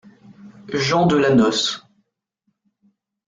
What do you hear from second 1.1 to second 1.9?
la noce.